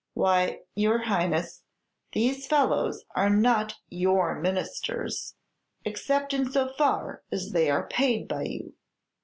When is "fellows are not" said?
2.47-3.75